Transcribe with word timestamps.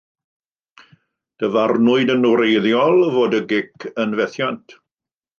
Dyfarnwyd 1.43 2.13
yn 2.13 2.25
wreiddiol 2.31 2.97
fod 3.17 3.35
y 3.41 3.45
gic 3.51 3.87
yn 4.05 4.17
fethiant. 4.21 4.75